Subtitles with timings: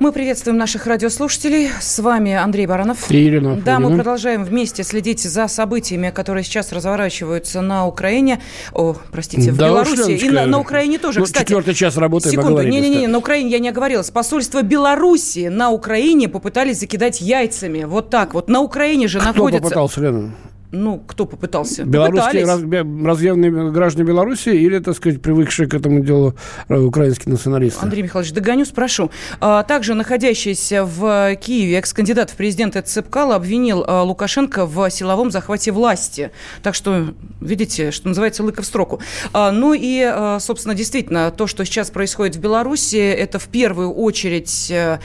[0.00, 1.68] Мы приветствуем наших радиослушателей.
[1.78, 3.10] С вами Андрей Баранов.
[3.10, 8.40] И Ирина Да, мы продолжаем вместе следить за событиями, которые сейчас разворачиваются на Украине.
[8.72, 10.12] О, простите, в Да Беларуси.
[10.12, 11.42] И на, на Украине тоже, Ну, кстати.
[11.42, 12.62] четвертый час работаем, Секунду.
[12.62, 14.10] Не-не-не, на Украине я не оговорилась.
[14.10, 17.84] Посольство Беларуси на Украине попытались закидать яйцами.
[17.84, 18.48] Вот так вот.
[18.48, 19.62] На Украине же Кто находится...
[19.62, 20.30] попытался, Лена?
[20.72, 21.84] Ну, кто попытался?
[21.84, 23.06] Белорусские Попытались.
[23.06, 26.34] разъявленные граждане Беларуси или, так сказать, привыкшие к этому делу
[26.68, 27.80] э, украинские националисты?
[27.82, 29.10] Андрей Михайлович, догоню, спрошу.
[29.40, 35.72] А, Также находящийся в Киеве экс-кандидат в президенты Цепкало обвинил а, Лукашенко в силовом захвате
[35.72, 36.30] власти.
[36.62, 39.00] Так что, видите, что называется, лыка в строку.
[39.32, 43.92] А, Ну и, а, собственно, действительно, то, что сейчас происходит в Беларуси, это в первую
[43.92, 44.98] очередь э,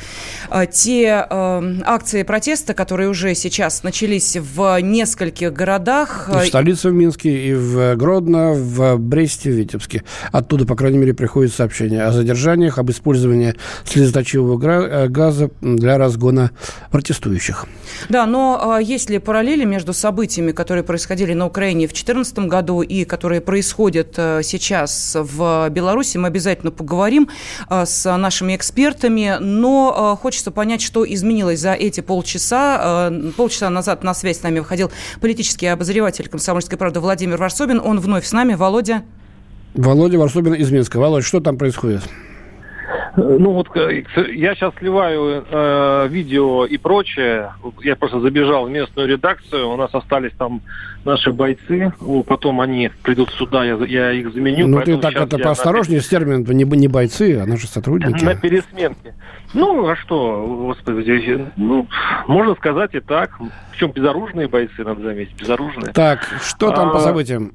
[0.71, 6.29] те э, акции протеста, которые уже сейчас начались в нескольких городах.
[6.29, 10.03] И в столице в Минске, и в Гродно, в Бресте, в Витебске.
[10.31, 16.51] Оттуда, по крайней мере, приходят сообщения о задержаниях, об использовании слезоточивого э, газа для разгона
[16.91, 17.65] протестующих.
[18.09, 22.81] Да, но а, есть ли параллели между событиями, которые происходили на Украине в 2014 году
[22.81, 26.17] и которые происходят а, сейчас в Беларуси?
[26.17, 27.29] Мы обязательно поговорим
[27.69, 33.11] с нашими экспертами, но хочется понять, что изменилось за эти полчаса.
[33.37, 37.79] Полчаса назад на связь с нами выходил политический обозреватель «Комсомольской правды» Владимир Варсобин.
[37.79, 38.55] Он вновь с нами.
[38.55, 39.03] Володя.
[39.73, 40.97] Володя Варсобин из Минска.
[40.97, 42.01] Володь, что там происходит?
[43.17, 47.53] Ну вот э, я сейчас сливаю э, видео и прочее.
[47.81, 49.69] Я просто забежал в местную редакцию.
[49.69, 50.61] У нас остались там
[51.05, 51.93] наши бойцы.
[52.27, 54.67] Потом они придут сюда, я, я их заменю.
[54.67, 58.23] ну, ты так это поосторожнее с термином, не, не бойцы, а наши сотрудники.
[58.23, 59.13] На, на пересменке.
[59.53, 61.87] Ну, а что, господи, здесь, ну,
[62.27, 63.39] можно сказать и так.
[63.71, 65.93] Причем безоружные бойцы, надо заметить, безоружные.
[65.93, 67.53] Так, что там по А, событиям?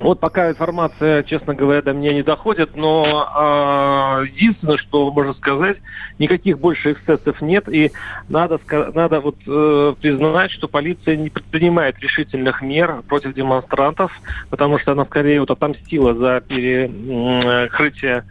[0.00, 5.78] Вот пока информация, честно говоря, до меня не доходит, но а, единственное, что можно сказать,
[6.20, 7.90] никаких больше эксцессов нет, и
[8.28, 8.60] надо,
[8.94, 14.12] надо вот э, признать, что полиция не предпринимает решительных мер против демонстрантов,
[14.50, 18.24] потому что она скорее вот отомстила за перекрытие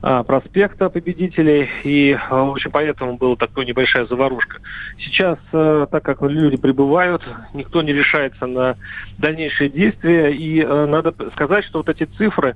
[0.00, 4.58] проспекта победителей, и, а, в общем, поэтому была такая небольшая заварушка.
[4.98, 7.22] Сейчас, э, так как люди прибывают,
[7.52, 8.76] никто не решается на
[9.18, 12.54] дальнейшие действия, и надо сказать, что вот эти цифры,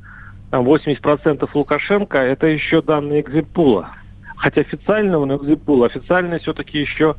[0.51, 3.91] там 80% Лукашенко, это еще данные экзитпула.
[4.39, 7.17] Хотя официального, но экзитпула, официально все-таки еще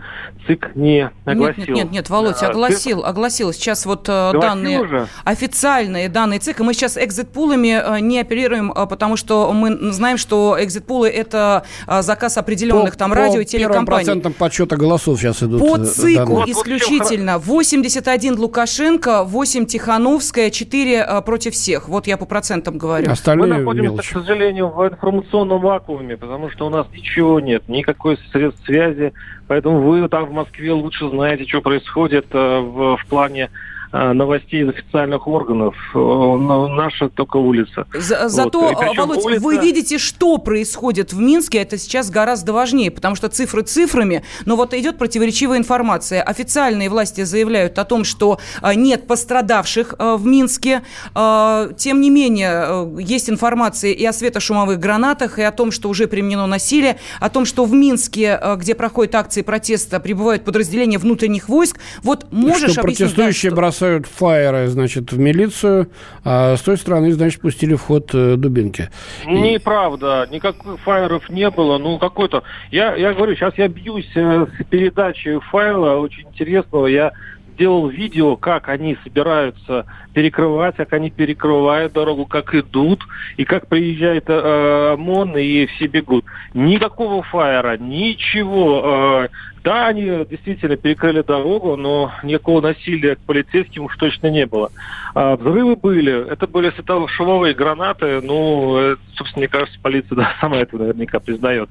[0.48, 1.58] ЦИК не огласил.
[1.58, 3.54] Нет, нет, нет, нет, Володь, А, огласил, огласил.
[3.54, 5.08] Сейчас вот э, Огласил данные, уже?
[5.26, 6.64] официальные данные ЦИКа.
[6.64, 12.38] Мы сейчас экзит-пулами э, не оперируем, э, потому что мы знаем, что экзит-пулы– это заказ
[12.38, 14.06] определенных там радио и первым телекомпаний.
[14.06, 15.60] процентам подсчета голосов сейчас идут.
[15.60, 16.52] По цику данные.
[16.52, 21.90] Исключительно 81 Лукашенко, 8 Тихановская, 4 э, против всех.
[21.90, 23.08] Вот я по процентам говорю.
[23.08, 24.10] Мы Остальные находимся, мелочи.
[24.10, 27.09] к сожалению, в информационном вакууме, потому что у нас ничего
[27.40, 29.14] нет, никакой средств связи.
[29.48, 33.50] Поэтому вы там в Москве лучше знаете, что происходит э, в, в плане
[33.92, 35.76] новостей из официальных органов.
[35.94, 37.86] Э, но Наша только улица.
[37.94, 42.92] За- зато, э, Володь, улица- вы видите, что происходит в Минске, это сейчас гораздо важнее,
[42.92, 46.22] потому что цифры цифрами, но вот идет противоречивая информация.
[46.22, 50.82] Официальные власти заявляют о том, что э, нет пострадавших э, в Минске.
[51.16, 55.90] Э, Тем не менее, э, есть информация и о светошумовых гранатах, и о том, что
[55.90, 60.98] уже применено насилие, о том, что в Минске, э, где проходят акции протеста, прибывают подразделения
[60.98, 61.80] внутренних войск.
[62.04, 65.88] Вот можешь что объяснить, да, протестующие что- бросают фаеры, значит, в милицию,
[66.26, 68.90] а с той стороны, значит, пустили в ход э, дубинки.
[69.26, 71.78] Неправда, никаких файлов не было.
[71.78, 72.44] Ну, какой-то...
[72.72, 76.88] Я, я говорю, сейчас я бьюсь э, с передачей файла очень интересного.
[76.88, 77.14] Я
[77.54, 79.86] сделал видео, как они собираются
[80.20, 83.08] перекрывать, как они перекрывают дорогу, как идут,
[83.38, 86.26] и как приезжает э, ОМОН, и все бегут.
[86.54, 89.24] Никакого фаера, ничего.
[89.24, 89.28] Э,
[89.64, 94.72] да, они действительно перекрыли дорогу, но никакого насилия к полицейским уж точно не было.
[95.16, 96.30] А, взрывы были.
[96.30, 98.20] Это были светошумовые гранаты.
[98.22, 101.70] Ну, э, собственно, мне кажется, полиция да, сама это наверняка признает.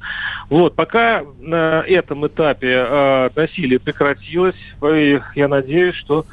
[0.48, 4.56] Вот, пока на этом этапе э, насилие прекратилось,
[4.90, 6.24] и я надеюсь, что...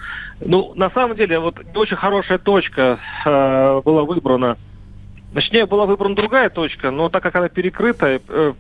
[0.42, 4.58] Ну, на самом деле, вот не очень хорошая точка э, была выбрана.
[5.34, 8.54] Точнее, была выбрана другая точка, но так как она перекрыта, э,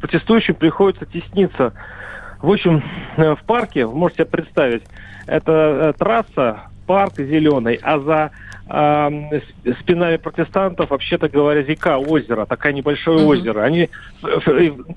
[0.00, 1.72] протестующим приходится тесниться
[2.42, 2.82] В общем,
[3.16, 4.82] в парке, вы можете себе представить,
[5.26, 8.30] это трасса, парк зеленый, а за
[8.68, 9.40] э,
[9.80, 13.26] спинами протестантов, вообще-то говоря, река, озеро, такое небольшое mm-hmm.
[13.26, 13.62] озеро.
[13.62, 13.88] Они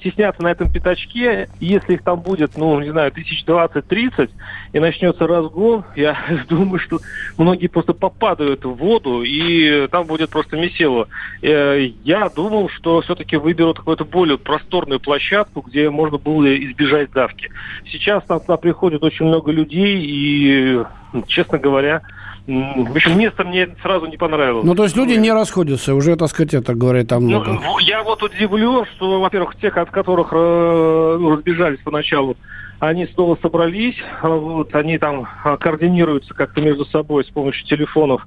[0.04, 4.32] теснятся на этом пятачке, если их там будет, ну, не знаю, тысяч двадцать-тридцать,
[4.74, 6.18] и начнется разгон, я
[6.48, 7.00] думаю, что
[7.38, 11.08] многие просто попадают в воду, и там будет просто месиво.
[11.42, 17.50] Э, я думал, что все-таки выберут какую-то более просторную площадку, где можно было избежать давки.
[17.92, 20.84] Сейчас там туда приходит очень много людей, и,
[21.28, 22.02] честно говоря,
[22.50, 24.66] в общем, место мне сразу не понравилось.
[24.66, 27.60] Ну, то есть люди не расходятся, уже, так сказать, это говорит там много.
[27.64, 32.38] Ну, я вот удивлен, что, во-первых, тех, от которых э, ну, разбежались поначалу,
[32.80, 38.26] они снова собрались, вот, они там а, координируются как-то между собой с помощью телефонов.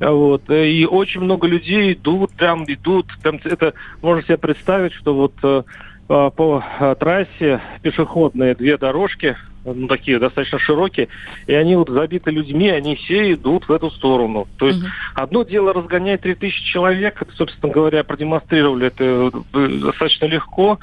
[0.00, 0.48] Вот.
[0.50, 3.06] И очень много людей идут, прям идут.
[3.22, 5.62] Там, это можно себе представить, что вот э,
[6.08, 6.64] по
[6.98, 11.08] трассе пешеходные две дорожки, ну, такие достаточно широкие,
[11.46, 14.48] и они вот забиты людьми, они все идут в эту сторону.
[14.58, 14.88] То есть угу.
[15.14, 20.78] одно дело разгонять 3000 человек, это, собственно говоря, продемонстрировали это э, достаточно легко,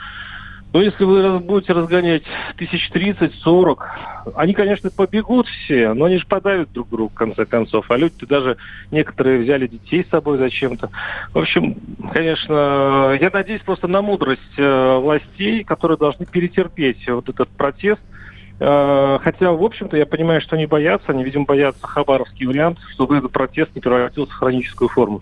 [0.75, 2.23] но если вы будете разгонять
[2.57, 3.87] тысяч тридцать, сорок,
[4.35, 7.89] они, конечно, побегут все, но они же подавят друг друга, в конце концов.
[7.89, 8.57] А люди даже
[8.91, 10.89] некоторые взяли детей с собой зачем-то.
[11.33, 11.77] В общем,
[12.11, 18.01] конечно, я надеюсь просто на мудрость э, властей, которые должны перетерпеть вот этот протест–
[18.59, 23.17] Э, хотя, в общем-то, я понимаю, что они боятся, они, видимо, боятся хабаровский вариант, чтобы
[23.17, 25.21] этот протест не превратился в хроническую форму.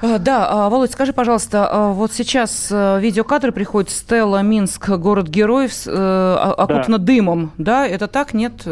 [0.00, 5.66] Э, да, а, Володь, скажи, пожалуйста, а, вот сейчас э, видеокадры приходят Стелла, Минск, город-герой,
[5.66, 7.04] окутано да.
[7.04, 7.86] дымом, да?
[7.86, 8.64] Это так, нет?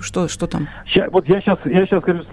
[0.00, 0.68] Что, что там?
[0.86, 2.24] Сейчас, вот я сейчас, я сейчас говорю,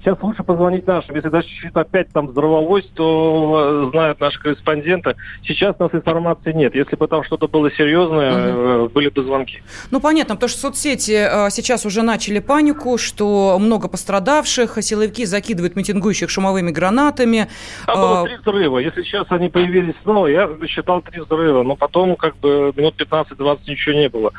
[0.00, 1.14] сейчас лучше позвонить нашим.
[1.14, 5.16] Если даже чуть опять там взорвалось, то знают наши корреспонденты.
[5.44, 6.74] Сейчас у нас информации нет.
[6.74, 8.90] Если бы там что-то было серьезное, угу.
[8.90, 9.62] были бы звонки.
[9.90, 16.28] Ну, понятно, потому что соцсети сейчас уже начали панику, что много пострадавших, силовики закидывают митингующих
[16.28, 17.48] шумовыми гранатами.
[17.86, 18.78] Там было а, три взрыва.
[18.78, 21.62] Если сейчас они появились снова, я считал три взрыва.
[21.62, 24.32] Но потом как бы минут 15-20 ничего не было.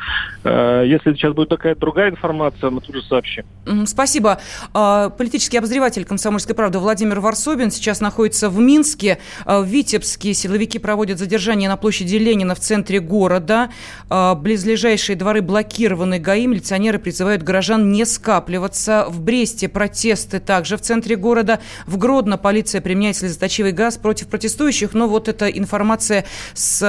[0.44, 3.46] Э, если сейчас будет такая другая информация, мы тут же сообщим.
[3.86, 4.40] Спасибо.
[4.74, 9.20] А, политический обозреватель «Комсомольской правды» Владимир Варсобин сейчас находится в Минске.
[9.46, 13.70] А, в Витебске силовики проводят задержание на площади Ленина в центре города.
[14.10, 16.48] Близлежащие дворы блокированы ГАИ.
[16.48, 19.06] Милиционеры призывают горожан не скапливаться.
[19.08, 21.60] В Бресте протесты также в центре города.
[21.86, 24.94] В Гродно полиция применяет слезоточивый газ против протестующих.
[24.94, 26.84] Но вот эта информация с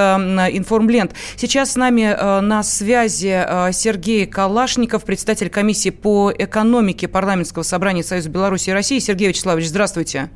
[0.52, 1.12] информлент.
[1.36, 8.02] Сейчас с нами э, на связи э, Сергей Калашников, председатель комиссии по экономике парламентского собрания
[8.02, 8.98] Союза Беларуси и России.
[8.98, 10.30] Сергей Вячеславович, здравствуйте.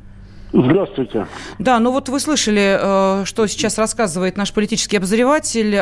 [0.52, 1.26] Здравствуйте.
[1.58, 5.76] Да, ну вот вы слышали, э, что сейчас рассказывает наш политический обозреватель.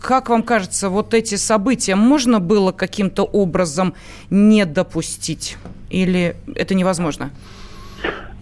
[0.00, 3.94] Как вам кажется, вот эти события можно было каким-то образом
[4.30, 5.56] не допустить?
[5.90, 7.30] Или это невозможно?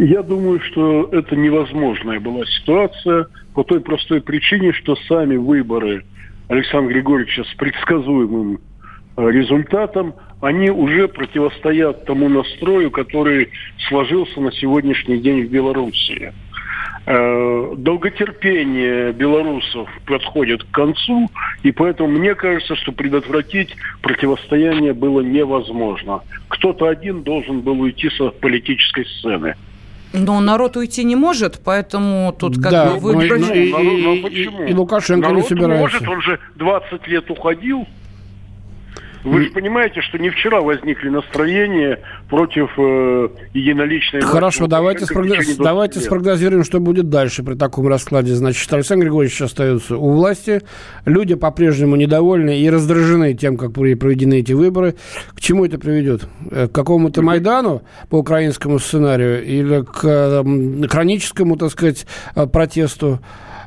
[0.05, 6.05] Я думаю, что это невозможная была ситуация по той простой причине, что сами выборы
[6.49, 8.59] Александра Григорьевича с предсказуемым
[9.17, 13.51] э, результатом, они уже противостоят тому настрою, который
[13.89, 16.33] сложился на сегодняшний день в Белоруссии.
[17.07, 21.31] Э, долготерпение белорусов подходит к концу,
[21.63, 26.23] и поэтому мне кажется, что предотвратить противостояние было невозможно.
[26.49, 29.55] Кто-то один должен был уйти со политической сцены.
[30.13, 33.41] Но народ уйти не может, поэтому тут как да, бы выбрать...
[33.41, 35.81] Ну, и, и, и, и Лукашенко народ не собирается.
[35.81, 37.87] может, он же 20 лет уходил,
[39.25, 45.57] вы же понимаете, что не вчера возникли настроения против э, единоличной Хорошо, давайте, спрогноз...
[45.57, 48.35] давайте спрогнозируем, что будет дальше при таком раскладе.
[48.35, 50.63] Значит, Александр Григорьевич остается у власти.
[51.05, 54.97] Люди по-прежнему недовольны и раздражены тем, как были проведены эти выборы.
[55.35, 56.29] К чему это приведет?
[56.51, 63.21] Э, к какому-то Майдану по украинскому сценарию или к э, хроническому, так сказать, э, протесту?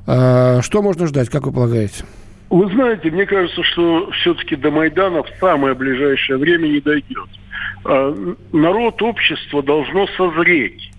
[0.06, 2.04] Что можно ждать, как вы полагаете?
[2.50, 7.30] Вы знаете, мне кажется, что все-таки до Майдана в самое ближайшее время не дойдет.
[7.84, 8.16] А,
[8.52, 10.92] народ, общество должно созреть.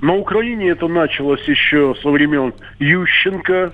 [0.00, 3.72] На Украине это началось еще со времен Ющенко,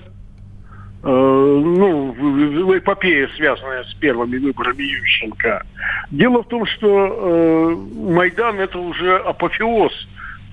[1.03, 5.63] э, ну, в эпопее, связанная с первыми выборами Ющенко.
[6.11, 7.75] Дело в том, что э,
[8.13, 9.91] Майдан это уже апофеоз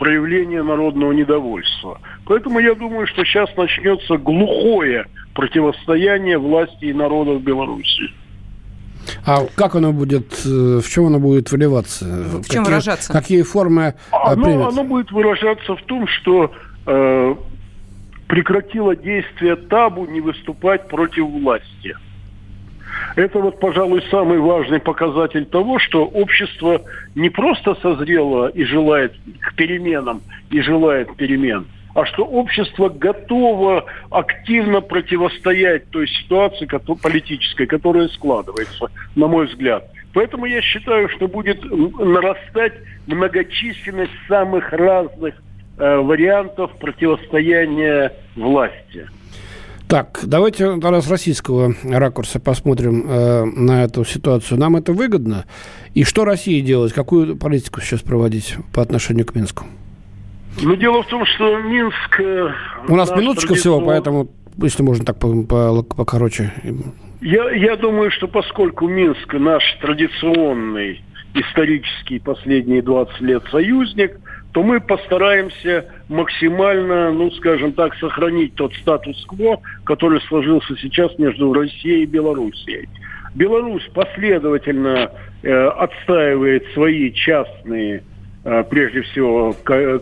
[0.01, 2.01] проявления народного недовольства.
[2.25, 8.05] Поэтому я думаю, что сейчас начнется глухое противостояние власти и народа в Беларуси.
[9.27, 12.07] А как оно будет, э, в чем оно будет выливаться?
[12.07, 13.13] В чем какие, выражаться?
[13.13, 14.69] Какие формы э, оно, примет?
[14.69, 16.51] Оно будет выражаться в том, что
[16.87, 17.35] э,
[18.27, 21.95] прекратило действие табу не выступать против власти.
[23.17, 26.83] Это вот, пожалуй, самый важный показатель того, что общество
[27.15, 34.81] не просто созрело и желает к переменам, и желает перемен, а что общество готово активно
[34.81, 36.67] противостоять той ситуации
[37.03, 38.87] политической, которая складывается,
[39.17, 39.91] на мой взгляд.
[40.13, 42.75] Поэтому я считаю, что будет нарастать
[43.07, 45.35] многочисленность самых разных
[45.79, 49.09] э, вариантов противостояния власти.
[49.91, 54.57] Так, давайте с российского ракурса посмотрим э, на эту ситуацию.
[54.57, 55.47] Нам это выгодно?
[55.95, 56.93] И что России делать?
[56.93, 59.65] Какую политику сейчас проводить по отношению к Минску?
[60.63, 62.21] Ну, дело в том, что Минск...
[62.21, 62.53] Э,
[62.87, 63.57] У нас минуточка традиционно...
[63.57, 64.29] всего, поэтому,
[64.59, 66.53] если можно так покороче.
[67.21, 71.03] Я, я думаю, что поскольку Минск наш традиционный
[71.35, 74.21] исторический последние 20 лет союзник–
[74.53, 82.03] то мы постараемся максимально, ну, скажем так, сохранить тот статус-кво, который сложился сейчас между Россией
[82.03, 82.89] и Белоруссией.
[83.35, 88.03] Беларусь последовательно э, отстаивает свои частные,
[88.45, 89.99] э, прежде всего, э,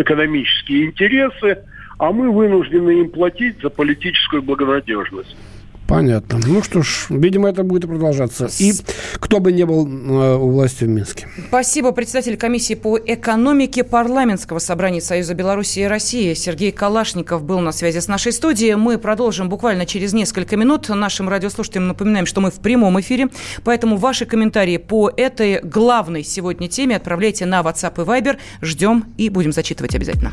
[0.00, 1.58] экономические интересы,
[1.98, 5.36] а мы вынуждены им платить за политическую благонадежность.
[5.88, 6.38] Понятно.
[6.46, 8.50] Ну что ж, видимо, это будет продолжаться.
[8.58, 8.74] И
[9.14, 11.28] кто бы не был э, у власти в Минске.
[11.48, 11.92] Спасибо.
[11.92, 18.00] Председатель комиссии по экономике парламентского собрания Союза Беларуси и России Сергей Калашников был на связи
[18.00, 18.74] с нашей студией.
[18.74, 20.90] Мы продолжим буквально через несколько минут.
[20.90, 23.28] Нашим радиослушателям напоминаем, что мы в прямом эфире,
[23.64, 28.36] поэтому ваши комментарии по этой главной сегодня теме отправляйте на WhatsApp и Viber.
[28.60, 30.32] Ждем и будем зачитывать обязательно.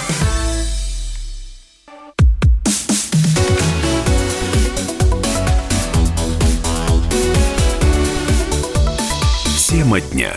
[9.91, 10.31] Тема дня.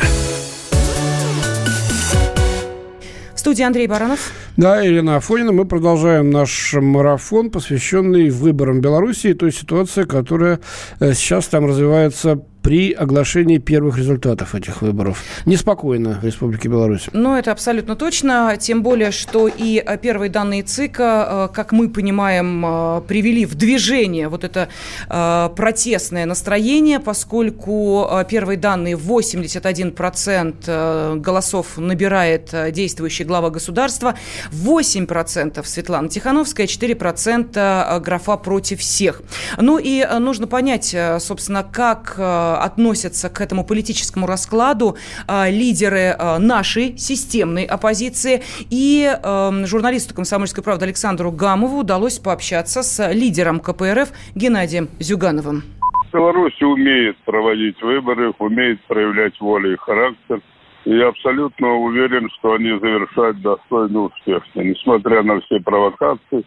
[3.35, 4.33] В студии Андрей Баранов.
[4.57, 5.53] Да, Ирина Афонина.
[5.53, 10.59] Мы продолжаем наш марафон, посвященный выборам Беларуси, той ситуации, которая
[10.99, 15.23] э, сейчас там развивается при оглашении первых результатов этих выборов.
[15.45, 17.09] Неспокойно в Республике Беларусь.
[17.13, 18.57] Ну, это абсолютно точно.
[18.59, 23.55] Тем более, что и э, первые данные ЦИКа, э, как мы понимаем, э, привели в
[23.55, 24.71] движение вот это
[25.57, 34.15] протестное настроение, поскольку первые данные 81% голосов набирает действующий глава государства,
[34.51, 39.21] 8% Светлана Тихановская, 4% графа против всех.
[39.59, 42.19] Ну и нужно понять, собственно, как
[42.63, 44.97] относятся к этому политическому раскладу
[45.27, 48.43] а, лидеры а, нашей системной оппозиции.
[48.71, 55.63] И эм, журналисту «Комсомольской правды» Александру Гамову удалось пообщаться с лидером КПРФ Геннадием Зюгановым.
[56.13, 60.41] Беларусь умеет проводить выборы, умеет проявлять волю и характер.
[60.85, 64.61] И я абсолютно уверен, что они завершают достойно успешно.
[64.61, 66.45] Несмотря на все провокации,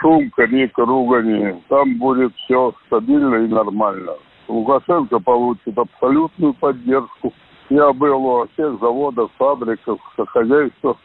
[0.00, 4.12] шум, конек, ругани, там будет все стабильно и нормально.
[4.48, 7.32] Лукашенко получит абсолютную поддержку.
[7.70, 9.98] Я был у всех заводах, фабриках,
[10.28, 10.96] хозяйствах.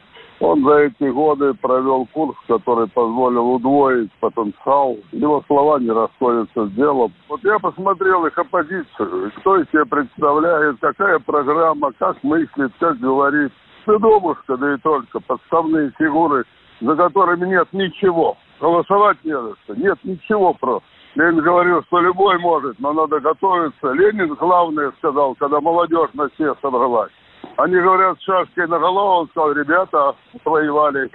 [0.42, 4.96] Он за эти годы провел курс, который позволил удвоить потенциал.
[5.12, 7.14] Его слова не расходятся с делом.
[7.28, 9.32] Вот я посмотрел их оппозицию.
[9.42, 13.52] Что из себя представляет, какая программа, как мыслит, как говорит.
[13.82, 16.46] Стыдобушка, да и только, подставные фигуры,
[16.80, 18.38] за которыми нет ничего.
[18.62, 19.76] Голосовать не за что.
[19.76, 20.88] Нет ничего просто.
[21.16, 23.92] Ленин говорил, что любой может, но надо готовиться.
[23.92, 27.12] Ленин главное сказал, когда молодежь на все собралась.
[27.58, 31.10] Они говорят, шашкой на голову, он сказал, ребята воевали.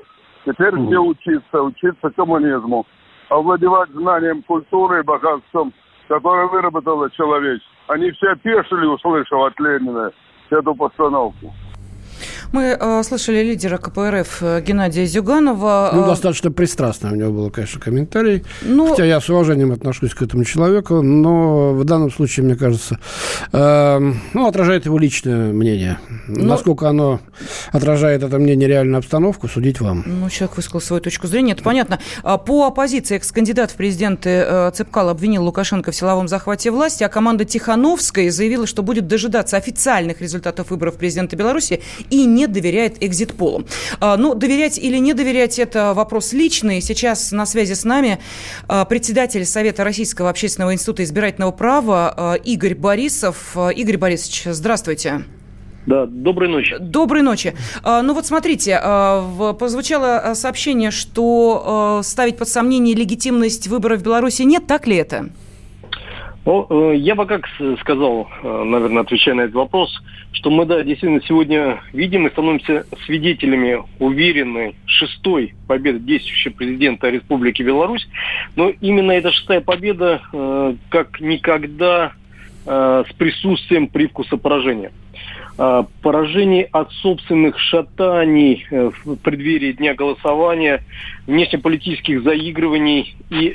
[0.44, 2.86] Теперь все учиться, учиться коммунизму.
[3.30, 5.72] Овладевать знанием культуры и богатством,
[6.08, 7.72] которое выработало человечество.
[7.88, 10.10] Они все опешили, услышав от Ленина
[10.50, 11.52] эту постановку.
[12.54, 15.90] Мы э, слышали лидера КПРФ э, Геннадия Зюганова.
[15.92, 18.44] Ну, достаточно пристрастно у него было, конечно, комментарий.
[18.62, 18.90] Но...
[18.90, 23.00] Хотя я с уважением отношусь к этому человеку, но в данном случае, мне кажется,
[23.52, 25.98] э, ну, отражает его личное мнение.
[26.28, 26.44] Но...
[26.44, 27.18] Насколько оно
[27.72, 30.04] отражает это мнение реальную обстановку, судить вам.
[30.06, 31.98] Ну, человек высказал свою точку зрения, это понятно.
[32.22, 37.08] А по оппозиции экс-кандидат в президенты э, Цепкал обвинил Лукашенко в силовом захвате власти, а
[37.08, 43.02] команда Тихановской заявила, что будет дожидаться официальных результатов выборов президента Беларуси и не не доверяет
[43.02, 43.64] экзит-полу.
[44.00, 46.80] А, ну, доверять или не доверять– это вопрос личный.
[46.80, 48.18] Сейчас на связи с нами
[48.68, 53.56] а, председатель Совета Российского общественного института избирательного права а, Игорь Борисов.
[53.74, 55.24] Игорь Борисович, здравствуйте.
[55.86, 56.76] Да, доброй ночи.
[56.80, 57.54] Доброй ночи.
[57.84, 58.80] Ну вот смотрите,
[59.58, 65.28] прозвучало сообщение, что ставить под сомнение легитимность выборов в Беларуси нет, так ли это?
[66.44, 67.48] Ну, э, я бы как
[67.80, 69.90] сказал, э, наверное, отвечая на этот вопрос,
[70.32, 77.62] что мы, да, действительно сегодня видим и становимся свидетелями уверенной шестой победы действующего президента Республики
[77.62, 78.06] Беларусь.
[78.56, 82.12] Но именно эта шестая победа э, как никогда
[82.66, 84.90] с присутствием привкуса поражения.
[86.00, 90.82] Поражение от собственных шатаний в преддверии дня голосования,
[91.26, 93.48] внешнеполитических заигрываний и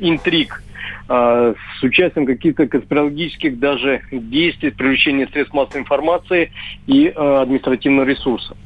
[0.00, 0.62] интриг–
[1.08, 6.50] а, с участием каких-то конспирологических даже действий, привлечения средств массовой информации
[6.86, 8.56] и а, административного ресурса.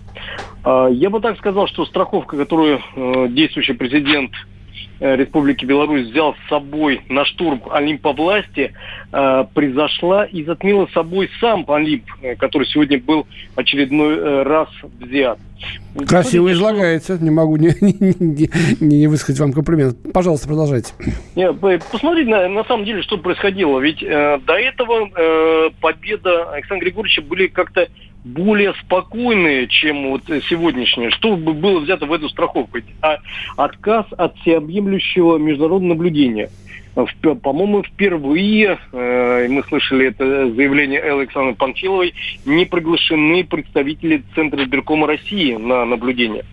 [0.64, 2.80] А, я бы так сказал, что страховка, которую
[3.30, 4.57] действующий президент Э,
[5.00, 8.72] Республики Беларусь взял с собой на штурм Олимпа власти,
[9.12, 15.38] э, произошла и затмила собой сам Олимп, э, который сегодня был очередной э, раз взят.
[16.06, 18.50] Красиво излагается, не могу не, не, не,
[18.80, 19.96] не высказать вам комплимент.
[20.12, 20.92] Пожалуйста, продолжайте.
[21.90, 23.80] Посмотрите, на, на самом деле, что происходило.
[23.80, 27.88] Ведь э, до этого э, победа Александра Григорьевича были как-то
[28.24, 32.78] более спокойные, чем вот сегодняшние, что бы было взято в эту страховку?
[33.02, 33.18] А
[33.56, 36.50] отказ от всеобъемлющего международного наблюдения–
[37.42, 45.54] по-моему, впервые, э, мы слышали это заявление Александры Панфиловой, не приглашены представители Центра избиркома России
[45.54, 46.44] на наблюдение.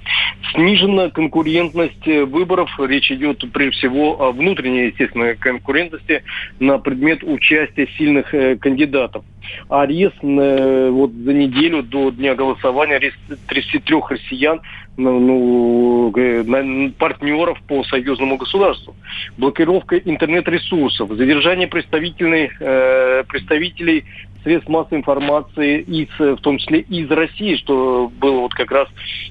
[0.54, 2.70] Снижена конкурентность выборов.
[2.80, 6.24] Речь идет прежде всего о внутренней, естественно, конкурентности
[6.60, 9.24] на предмет участия сильных э, кандидатов.
[9.70, 14.62] Арест э, вот за неделю до дня голосования арест 33 россиян
[14.98, 18.96] ну, ну, партнеров по союзному государству,
[19.38, 24.06] блокировка интернет-ресурсов, задержание представительных, э, представителей
[24.46, 28.88] средств массовой информации, из, в том числе из России, что было вот как раз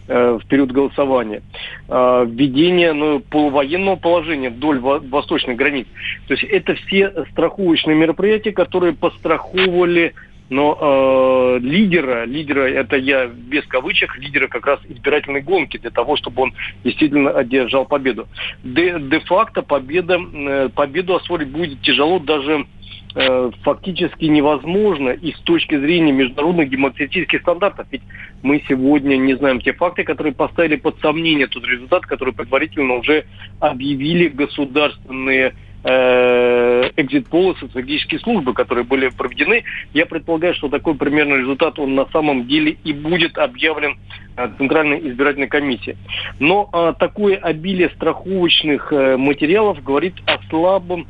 [0.08, 1.40] э, в период голосования,
[1.88, 5.86] э, введение ну, полувоенного положения вдоль восточных границ.
[6.26, 10.03] То есть это все страховочные мероприятия, которые постраховывали
[10.50, 16.16] но э, лидера, лидера, это я без кавычек, лидера как раз избирательной гонки для того,
[16.16, 16.54] чтобы он
[16.84, 18.28] действительно одержал победу.
[18.62, 22.66] Де, де-факто победа, э, победу освоить будет тяжело даже
[23.14, 27.86] э, фактически невозможно и с точки зрения международных демократических стандартов.
[27.90, 28.02] Ведь
[28.42, 33.24] мы сегодня не знаем те факты, которые поставили под сомнение тот результат, который предварительно уже
[33.60, 35.54] объявили государственные
[35.84, 39.64] экзит-полы, социологические службы, которые были проведены.
[39.92, 43.98] Я предполагаю, что такой примерный результат, он на самом деле и будет объявлен
[44.36, 45.96] э, Центральной избирательной комиссией.
[46.38, 51.06] Но а, такое обилие страховочных а, материалов говорит о слабом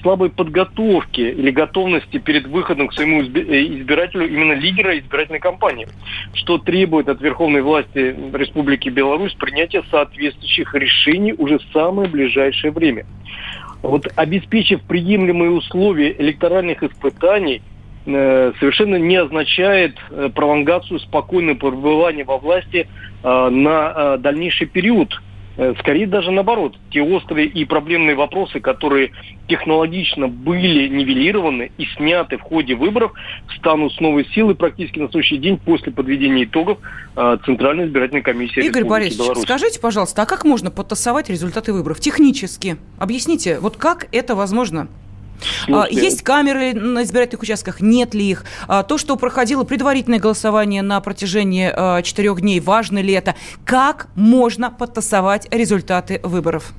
[0.00, 5.86] слабой подготовке или готовности перед выходом к своему избирателю именно лидера избирательной кампании,
[6.32, 13.04] что требует от верховной власти Республики Беларусь принятия соответствующих решений уже в самое ближайшее время
[13.82, 17.62] вот обеспечив приемлемые условия электоральных испытаний,
[18.06, 22.88] э, совершенно не означает э, пролонгацию спокойного пребывания во власти
[23.22, 25.20] э, на дальнейший период.
[25.80, 29.10] Скорее даже наоборот, те острые и проблемные вопросы, которые
[29.48, 33.12] технологично были нивелированы и сняты в ходе выборов,
[33.56, 36.78] станут с новой силой практически на следующий день после подведения итогов
[37.44, 39.42] Центральной избирательной комиссии Игорь Республики Борисович, Беларусь.
[39.42, 42.76] скажите, пожалуйста, а как можно подтасовать результаты выборов технически?
[42.98, 44.86] Объясните, вот как это возможно?
[45.64, 46.00] Слушайте.
[46.00, 48.44] Есть камеры на избирательных участках, нет ли их?
[48.66, 53.34] А, то, что проходило предварительное голосование на протяжении а, четырех дней, важно ли это?
[53.64, 56.72] Как можно подтасовать результаты выборов?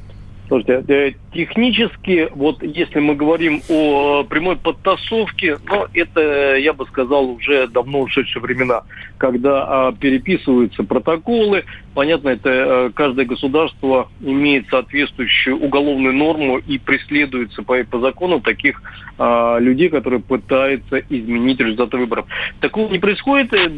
[0.50, 7.30] Слушайте, э, технически, вот если мы говорим о прямой подтасовке, ну, это, я бы сказал,
[7.30, 8.82] уже давно ушедшие времена,
[9.20, 11.66] когда а, переписываются протоколы.
[11.94, 18.82] Понятно, это а, каждое государство имеет соответствующую уголовную норму и преследуется по, по закону таких
[19.20, 22.26] а, людей, которые пытаются изменить результаты выборов.
[22.60, 23.54] Такого не происходит.
[23.54, 23.70] Э,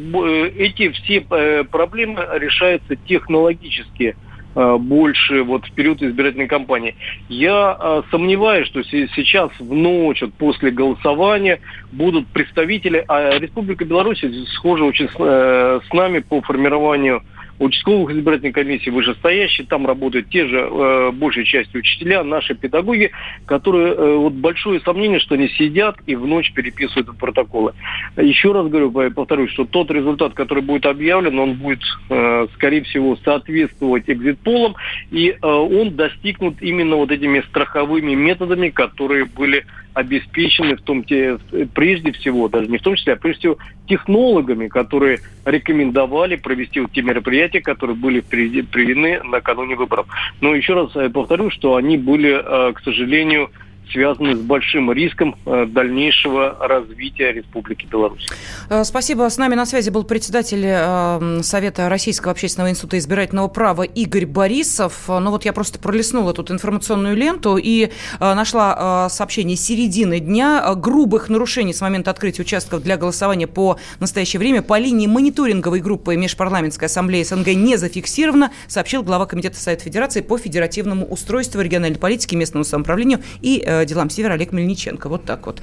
[0.58, 6.96] эти все э, проблемы решаются технологически Э, больше вот в период избирательной кампании.
[7.30, 11.62] Я э, сомневаюсь, что сейчас в ночь вот, после голосования
[11.92, 17.24] будут представители, а Республика Беларусь схожа очень с, э, с нами по формированию
[17.62, 23.12] участковых избирательных комиссий вышестоящие, там работают те же, э, большей частью учителя, наши педагоги,
[23.46, 27.74] которые, э, вот большое сомнение, что они сидят и в ночь переписывают протоколы.
[28.18, 33.16] Еще раз говорю, повторюсь, что тот результат, который будет объявлен, он будет, э, скорее всего,
[33.24, 34.76] соответствовать экзит-полам,
[35.12, 41.38] и э, он достигнут именно вот этими страховыми методами, которые были обеспечены в том те,
[41.74, 46.92] прежде всего, даже не в том числе, а прежде всего технологами, которые рекомендовали провести вот
[46.94, 50.08] те мероприятия, которые были приведены накануне выборов.
[50.42, 53.52] Но еще раз э, повторю, что они были, э, к сожалению,
[53.92, 58.28] связаны с большим риском э, дальнейшего развития Республики Беларусь.
[58.70, 59.30] Э, спасибо.
[59.30, 65.08] С нами на связи был председатель э, Совета Российского общественного института избирательного права Игорь Борисов.
[65.08, 71.74] Ну вот я просто пролистнула тут информационную ленту и нашла сообщение середины дня грубых нарушений
[71.74, 77.24] с момента открытия участков для голосования по настоящее время по линии мониторинговой группы Межпарламентской ассамблеи
[77.24, 83.22] СНГ не зафиксировано, сообщил глава Комитета Совета Федерации по федеративному устройству региональной политики, местному самоуправлению
[83.42, 85.10] и делам Севера Олег Мельниченко.
[85.10, 85.62] Вот так вот.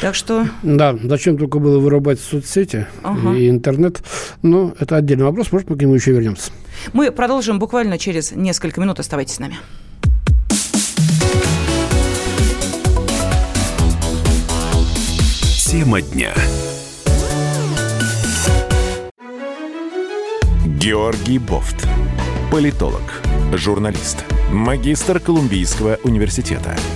[0.00, 0.46] Так что...
[0.62, 3.34] Да, зачем только было вырубать соцсети ага.
[3.34, 4.02] и интернет.
[4.42, 5.52] Ну, это отдельный вопрос.
[5.52, 6.50] Может, мы к нему еще вернемся.
[6.92, 9.00] Мы продолжим буквально через несколько минут.
[9.00, 9.56] Оставайтесь с нами.
[15.70, 16.32] Тема дня.
[20.78, 21.86] Георгий Бофт.
[22.50, 23.02] Политолог,
[23.52, 26.76] журналист, магистр Колумбийского университета–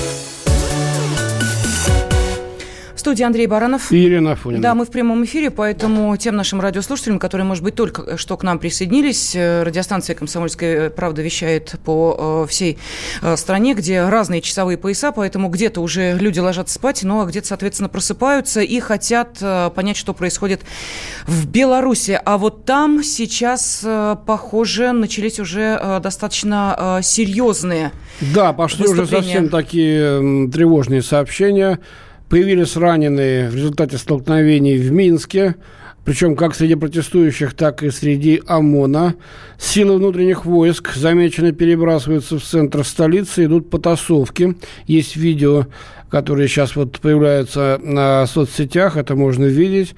[3.11, 3.91] студии Андрей Баранов.
[3.91, 4.61] И Елена Афонина.
[4.61, 8.43] Да, мы в прямом эфире, поэтому тем нашим радиослушателям, которые, может быть, только что к
[8.43, 12.77] нам присоединились, э, радиостанция «Комсомольская правда» вещает по э, всей
[13.21, 17.47] э, стране, где разные часовые пояса, поэтому где-то уже люди ложатся спать, ну а где-то,
[17.47, 19.39] соответственно, просыпаются и хотят
[19.75, 20.61] понять, что происходит
[21.27, 22.17] в Беларуси.
[22.23, 23.85] А вот там сейчас,
[24.25, 27.91] похоже, начались уже достаточно серьезные
[28.33, 31.79] Да, пошли уже совсем такие тревожные сообщения.
[32.31, 35.55] Появились раненые в результате столкновений в Минске,
[36.05, 39.15] причем как среди протестующих, так и среди ОМОНа.
[39.59, 44.55] Силы внутренних войск замечены перебрасываются в центр столицы, идут потасовки.
[44.87, 45.67] Есть видео,
[46.09, 49.93] которые сейчас вот появляются на соцсетях, это можно видеть.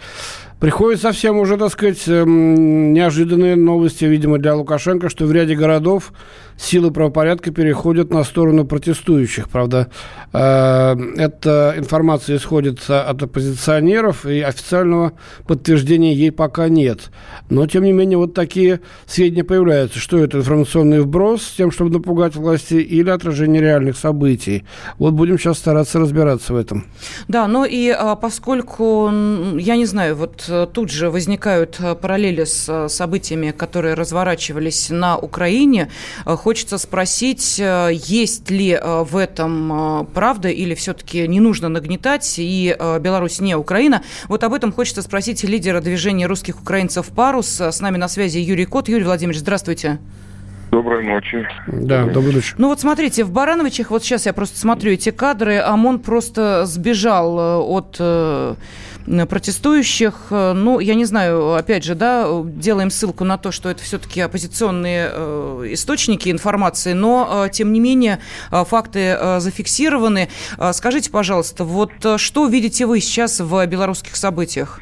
[0.60, 6.14] Приходят совсем уже, так сказать, эм, неожиданные новости, видимо, для Лукашенко, что в ряде городов
[6.58, 9.50] силы правопорядка переходят на сторону протестующих.
[9.50, 9.90] Правда,
[10.32, 15.14] э, эта информация исходит от оппозиционеров, и официального
[15.48, 17.12] подтверждения ей пока нет.
[17.50, 20.00] Но, тем не менее, вот такие сведения появляются.
[20.00, 24.66] Что это, информационный вброс с тем, чтобы напугать власти, или отражение реальных событий?
[24.98, 26.86] Вот будем сейчас стараться разбираться в этом.
[27.28, 29.10] Да, ну и а, поскольку,
[29.58, 35.18] я не знаю, вот э, тут же возникают э, параллели с событиями, которые разворачивались на
[35.18, 35.90] Украине,
[36.44, 42.36] Хочется спросить, э, есть ли э, в этом э, правда или все-таки не нужно нагнетать,
[42.38, 44.04] и Беларусь не Украина.
[44.28, 47.62] Вот об этом хочется спросить лидера движения русских украинцев «Парус».
[47.62, 48.90] С нами на связи Юрий Кот.
[48.90, 50.00] Юрий Владимирович, здравствуйте.
[50.72, 51.48] Доброй ночи.
[51.68, 52.56] Да, доброй ночи.
[52.58, 57.72] Ну вот смотрите, в Барановичах, вот сейчас я просто смотрю эти кадры, ОМОН просто сбежал
[57.72, 58.02] от
[59.06, 60.28] протестующих.
[60.30, 65.10] Ну, я не знаю, опять же, да, делаем ссылку на то, что это все-таки оппозиционные
[65.12, 68.20] э, источники информации, но, э, тем не менее,
[68.52, 70.30] э, факты зафиксированы.
[70.74, 74.80] Скажите, пожалуйста, вот что видите вы сейчас в белорусских событиях?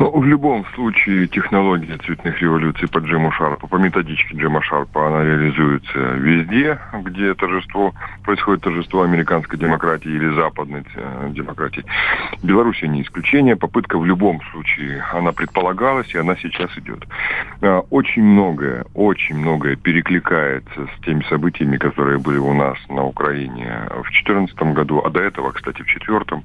[0.00, 5.22] Ну, в любом случае технология цветных революций по Джиму Шарпу, по методичке Джима Шарпа, она
[5.22, 7.92] реализуется везде, где торжество,
[8.24, 11.84] происходит торжество американской демократии или западной э, демократии.
[12.42, 13.56] Белоруссия не исключение.
[13.56, 17.06] Попытка в любом случае, она предполагалась, и она сейчас идет.
[17.60, 23.82] Э, очень многое, очень многое перекликается с теми событиями, которые были у нас на Украине
[23.90, 26.42] в 2014 году, а до этого, кстати, в 2004.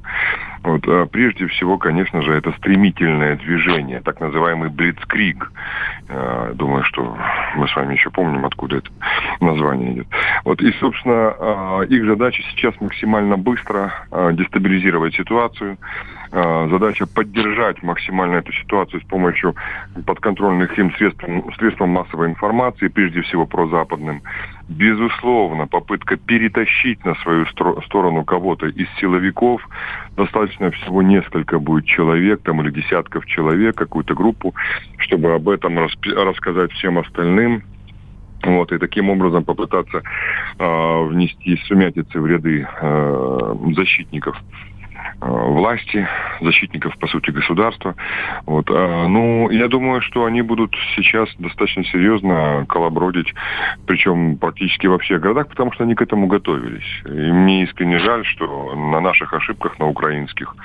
[0.63, 5.51] Вот, а прежде всего, конечно же, это стремительное движение, так называемый Блицкриг.
[6.09, 7.17] Э, думаю, что
[7.55, 8.89] мы с вами еще помним, откуда это
[9.39, 10.07] название идет.
[10.43, 15.77] Вот, и, собственно, э, их задача сейчас максимально быстро э, дестабилизировать ситуацию,
[16.35, 19.55] задача поддержать максимально эту ситуацию с помощью
[20.05, 21.23] подконтрольных им средств,
[21.57, 24.21] средств массовой информации, прежде всего прозападным.
[24.67, 27.45] Безусловно, попытка перетащить на свою
[27.85, 29.61] сторону кого-то из силовиков,
[30.17, 34.53] достаточно всего несколько будет человек, там или десятков человек, какую-то группу,
[34.97, 37.63] чтобы об этом рассказать всем остальным,
[38.43, 40.01] вот, и таким образом попытаться
[40.59, 44.37] э, внести сумятицы в ряды э, защитников
[45.21, 46.07] Э, власти,
[46.41, 47.95] защитников, по сути, государства.
[48.45, 48.69] Вот.
[48.69, 53.33] А, ну, я думаю, что они будут сейчас достаточно серьезно колобродить,
[53.85, 56.83] причем практически во всех городах, потому что они к этому готовились.
[57.05, 60.55] И мне искренне жаль, что на наших ошибках, на украинских,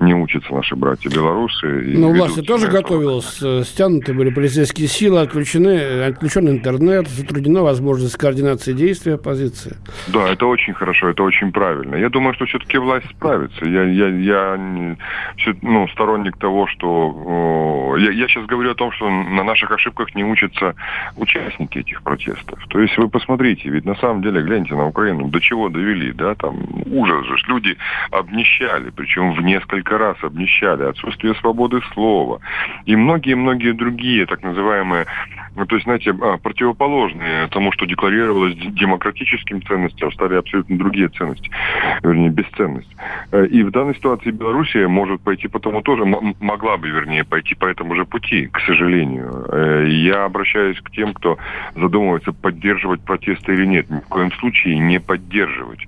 [0.00, 1.66] не учатся наши братья белорусы.
[1.66, 3.40] Но власти тоже готовилась.
[3.42, 9.76] Э, стянуты были полицейские силы, отключены, отключен интернет, затруднена возможность координации действий оппозиции.
[10.08, 11.96] Да, это очень хорошо, это очень правильно.
[11.96, 13.64] Я думаю, что все-таки власть справится.
[13.64, 14.96] Я я, я
[15.62, 17.96] ну, сторонник того, что...
[17.98, 20.74] Я, я сейчас говорю о том, что на наших ошибках не учатся
[21.16, 22.58] участники этих протестов.
[22.68, 26.34] То есть вы посмотрите, ведь на самом деле, гляньте на Украину, до чего довели, да,
[26.34, 27.76] там ужас же, люди
[28.10, 32.40] обнищали, причем в несколько раз обнищали, отсутствие свободы слова
[32.84, 35.06] и многие-многие другие так называемые
[35.56, 41.50] ну, то есть, знаете, а, противоположные тому, что декларировалось демократическим ценностям, стали абсолютно другие ценности,
[42.02, 42.94] вернее, бесценность.
[43.32, 46.04] Э, и в данной ситуации Белоруссия может пойти по тому тоже,
[46.40, 49.46] могла бы, вернее, пойти по этому же пути, к сожалению.
[49.52, 51.36] Э, я обращаюсь к тем, кто
[51.74, 53.90] задумывается, поддерживать протесты или нет.
[53.90, 55.86] Ни в коем случае не поддерживать.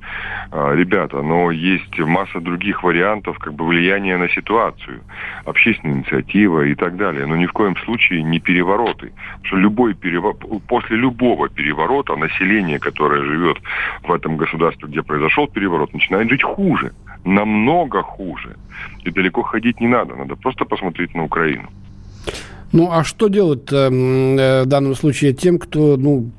[0.50, 5.00] А, ребята, но есть масса других вариантов как бы влияния на ситуацию.
[5.46, 7.24] Общественная инициатива и так далее.
[7.24, 9.12] Но ни в коем случае не перевороты.
[9.36, 13.56] Потому что любой переворот, после любого переворота население, которое живет
[14.02, 16.92] в этом государстве, где произошел переворот, начинает жить хуже.
[17.24, 18.57] Намного хуже.
[19.04, 20.14] И далеко ходить не надо.
[20.14, 21.68] Надо просто посмотреть на Украину.
[22.72, 26.31] Ну, а что делать эм, э, в данном случае тем, кто ну,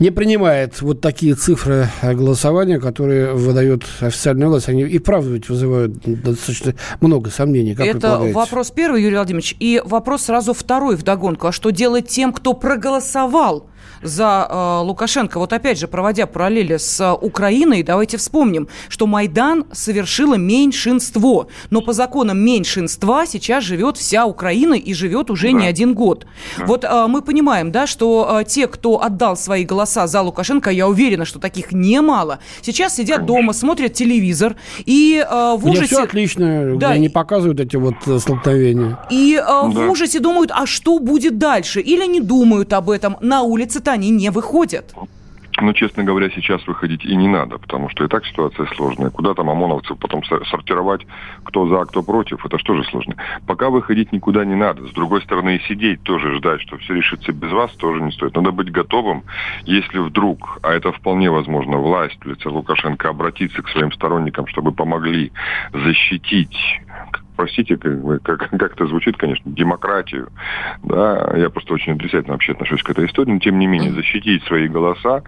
[0.00, 4.68] не принимает вот такие цифры голосования, которые выдает официальная власть?
[4.68, 7.76] Они и правда ведь вызывают достаточно много сомнений.
[7.76, 9.54] Как Это вопрос первый, Юрий Владимирович.
[9.60, 11.46] И вопрос сразу второй вдогонку.
[11.46, 13.68] А что делать тем, кто проголосовал
[14.02, 15.38] за э, Лукашенко.
[15.38, 21.48] Вот опять же, проводя параллели с э, Украиной, давайте вспомним, что Майдан совершило меньшинство.
[21.70, 25.58] Но по законам меньшинства сейчас живет вся Украина и живет уже да.
[25.58, 26.26] не один год.
[26.58, 26.66] Да.
[26.66, 30.88] Вот э, мы понимаем, да, что э, те, кто отдал свои голоса за Лукашенко, я
[30.88, 33.36] уверена, что таких немало, сейчас сидят Конечно.
[33.36, 35.86] дома, смотрят телевизор и э, в ужасе...
[35.86, 36.96] все отлично, да.
[36.96, 38.98] не показывают эти вот э, столкновения.
[39.10, 39.62] И э, да.
[39.64, 41.80] в ужасе думают, а что будет дальше?
[41.80, 43.16] Или не думают об этом.
[43.20, 44.94] На улице то они не выходят.
[45.60, 49.10] Но, честно говоря, сейчас выходить и не надо, потому что и так ситуация сложная.
[49.10, 51.04] Куда там ОМОНовцев потом сортировать,
[51.44, 53.16] кто за, кто против, это что же сложно.
[53.48, 54.86] Пока выходить никуда не надо.
[54.86, 58.36] С другой стороны, и сидеть тоже ждать, что все решится без вас, тоже не стоит.
[58.36, 59.24] Надо быть готовым,
[59.64, 64.70] если вдруг, а это вполне возможно, власть в лице Лукашенко обратиться к своим сторонникам, чтобы
[64.70, 65.32] помогли
[65.72, 66.80] защитить
[67.40, 70.28] простите, как, как, как это звучит, конечно, демократию,
[70.82, 74.44] да, я просто очень отрицательно вообще отношусь к этой истории, но тем не менее защитить
[74.44, 75.22] свои голоса,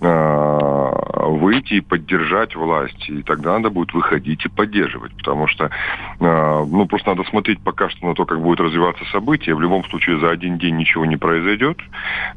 [0.00, 3.08] выйти и поддержать власть.
[3.08, 5.16] И тогда надо будет выходить и поддерживать.
[5.16, 9.54] Потому что, э, ну, просто надо смотреть пока что на то, как будет развиваться события.
[9.54, 11.78] В любом случае, за один день ничего не произойдет.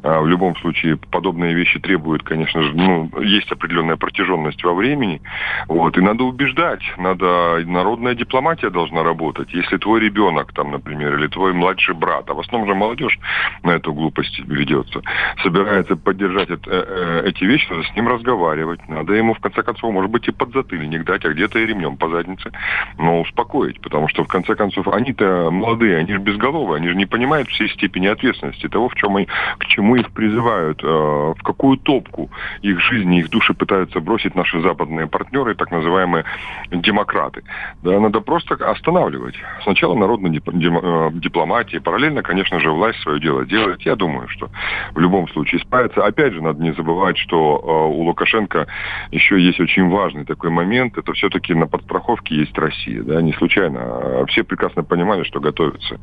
[0.02, 5.20] Э, в любом случае, подобные вещи требуют, конечно же, ну, есть определенная протяженность во времени.
[5.68, 5.96] Вот.
[5.96, 6.82] И надо убеждать.
[6.98, 9.52] Надо, народная дипломатия должна работать.
[9.52, 13.18] Если твой ребенок, там, например, или твой младший брат, а в основном же молодежь
[13.62, 15.02] на эту глупость ведется,
[15.42, 20.10] собирается поддержать эти вещи, вещь, надо с ним разговаривать, надо ему, в конце концов, может
[20.10, 22.50] быть, и подзатыльник дать, а где-то и ремнем по заднице,
[22.98, 27.06] но успокоить, потому что, в конце концов, они-то молодые, они же безголовые, они же не
[27.06, 29.26] понимают всей степени ответственности того, в чем и,
[29.58, 32.30] к чему их призывают, э, в какую топку
[32.62, 36.24] их жизни, их души пытаются бросить наши западные партнеры, так называемые
[36.70, 37.44] демократы.
[37.82, 39.36] Да, надо просто останавливать.
[39.62, 43.82] Сначала народная э, дипломатия, параллельно, конечно же, власть свое дело делает.
[43.82, 44.50] Я думаю, что
[44.94, 46.04] в любом случае справится.
[46.04, 48.66] Опять же, надо не забывать, что Э, у Лукашенко
[49.10, 50.98] еще есть очень важный такой момент.
[50.98, 53.02] Это все-таки на подстраховке есть Россия.
[53.02, 53.20] Да?
[53.22, 53.80] Не случайно.
[53.80, 55.98] А все прекрасно понимали, что готовится.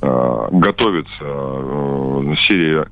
[0.00, 2.86] Э, готовится э, серия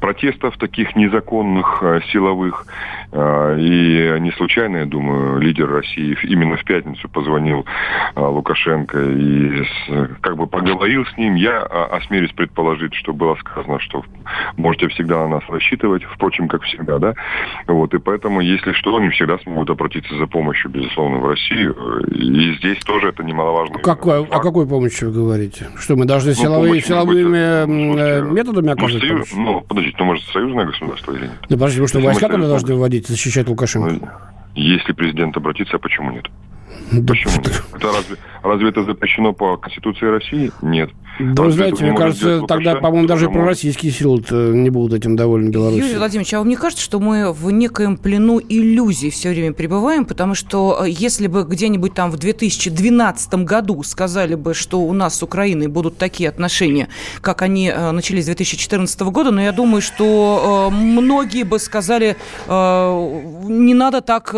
[0.00, 2.66] протестов таких незаконных, силовых.
[3.12, 7.64] И не случайно, я думаю, лидер России именно в пятницу позвонил
[8.16, 9.64] Лукашенко и
[10.20, 11.34] как бы поговорил с ним.
[11.34, 14.04] Я а, осмелюсь предположить, что было сказано, что
[14.56, 17.14] можете всегда на нас рассчитывать, впрочем, как всегда, да.
[17.66, 22.04] Вот, и поэтому, если что, они всегда смогут обратиться за помощью, безусловно, в Россию.
[22.10, 23.78] И здесь тоже это немаловажно.
[23.78, 25.68] Какой, о какой помощи вы говорите?
[25.78, 30.24] Что мы должны ну, силовые, силовыми быть, э, методами оказывать союз, Ну, подождите, ну, может,
[30.26, 31.38] союзное государство или нет?
[31.48, 34.12] Да, подождите, вы что, войска тогда должны вводить, защищать Лукашенко?
[34.54, 36.26] Если президент обратится, а почему нет?
[37.06, 37.62] Почему нет?
[37.74, 40.52] Это разве, разве это запрещено по Конституции России?
[40.62, 40.90] Нет.
[41.18, 44.22] Да, вы знаете, мне кажется, тогда, по-моему, даже пророссийские силы
[44.54, 45.80] не будут этим довольны Беларуси.
[45.80, 50.04] Юрий Владимирович, а вам не кажется, что мы в некоем плену иллюзий все время пребываем?
[50.04, 55.16] Потому что э, если бы где-нибудь там в 2012 году сказали бы, что у нас
[55.16, 56.88] с Украиной будут такие отношения,
[57.20, 62.16] как они э, начались с 2014 года, но я думаю, что э, многие бы сказали,
[62.48, 64.30] не надо так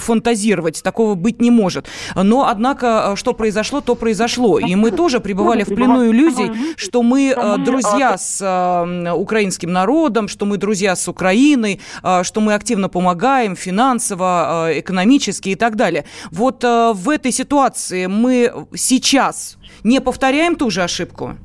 [0.00, 1.81] фантазировать, такого быть не может.
[2.14, 4.58] Но, однако, что произошло, то произошло.
[4.58, 10.28] И мы тоже пребывали в плену иллюзий что мы э, друзья с э, украинским народом,
[10.28, 16.04] что мы друзья с Украиной, э, что мы активно помогаем финансово, экономически и так далее.
[16.30, 21.36] Вот в этой ситуации мы сейчас не повторяем ту же ошибку?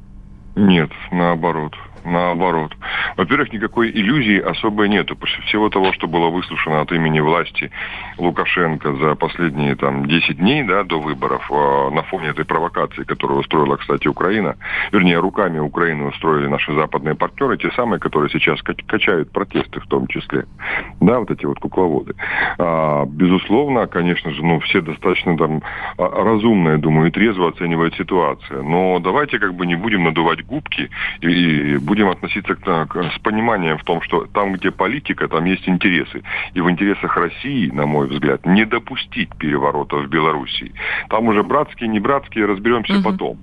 [0.55, 1.73] Нет, наоборот
[2.07, 2.75] наоборот.
[3.15, 5.15] Во-первых, никакой иллюзии особой нету.
[5.15, 7.71] После всего того, что было выслушано от имени власти
[8.17, 13.39] Лукашенко за последние там 10 дней да, до выборов э, на фоне этой провокации, которую
[13.39, 14.55] устроила, кстати, Украина,
[14.91, 20.07] вернее, руками Украины устроили наши западные партнеры, те самые, которые сейчас качают протесты в том
[20.07, 20.45] числе.
[21.01, 22.15] Да, вот эти вот кукловоды.
[22.57, 25.61] А, безусловно, конечно же, ну, все достаточно там
[25.97, 28.63] а, разумные, думаю, и трезво оценивают ситуацию.
[28.63, 30.89] Но давайте как бы не будем надувать губки
[31.21, 35.27] и, и будем будем относиться к, к, с пониманием в том, что там, где политика,
[35.27, 36.21] там есть интересы.
[36.53, 40.71] И в интересах России, на мой взгляд, не допустить переворота в Белоруссии.
[41.09, 43.03] Там уже братские, не братские, разберемся угу.
[43.03, 43.37] потом.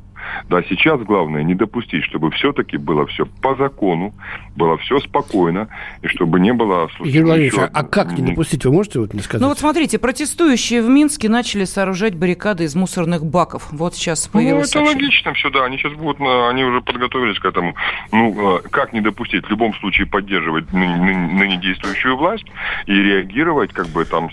[0.49, 4.15] Да, сейчас главное не допустить, чтобы все-таки было все по закону,
[4.57, 5.69] было все спокойно,
[6.03, 6.89] и чтобы не было...
[7.01, 9.43] Юрий Владимирович, а, а как не допустить, вы можете вот мне сказать?
[9.43, 13.69] Ну вот смотрите, протестующие в Минске начали сооружать баррикады из мусорных баков.
[13.73, 15.07] Вот сейчас появилось Ну это сообщение.
[15.07, 17.75] логично все, да, они сейчас будут, они уже подготовились к этому.
[18.13, 19.45] Ну, а, как не допустить?
[19.47, 22.45] В любом случае поддерживать ныне действующую власть
[22.87, 24.31] и реагировать, как бы там,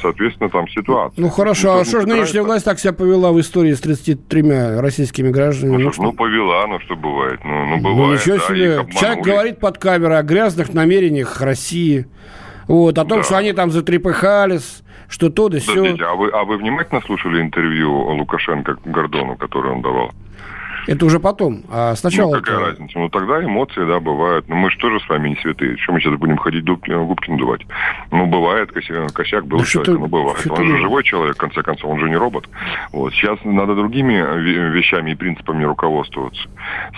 [0.00, 1.22] соответственно, там ситуацию.
[1.22, 4.42] Ну хорошо, а что же нынешняя власть так себя повела в истории с 33
[4.80, 5.78] российскими гражданами.
[5.78, 7.40] Ну, ну, что, ну повела, ну что бывает.
[7.44, 8.98] Ну, ну, ну бывает, ну ничего да, себе.
[8.98, 12.06] Человек говорит под камерой о грязных намерениях России.
[12.68, 13.24] Вот, о том, да.
[13.24, 15.96] что они там затрепыхались, что то да все.
[16.00, 20.12] а вы, а вы внимательно слушали интервью Лукашенко Гордону, которое он давал?
[20.86, 21.62] Это уже потом.
[21.70, 22.34] А сначала...
[22.34, 22.66] Ну, какая это...
[22.70, 22.98] разница?
[22.98, 24.48] Ну, тогда эмоции, да, бывают.
[24.48, 25.76] Но мы же тоже с вами не святые.
[25.78, 27.62] Что мы сейчас будем ходить губки, губки надувать?
[28.10, 30.50] Ну, бывает, косяк, косяк был да человек, ну, бывает.
[30.50, 32.48] Он же живой человек, в конце концов, он же не робот.
[32.92, 33.12] Вот.
[33.12, 34.14] Сейчас надо другими
[34.70, 36.48] вещами и принципами руководствоваться.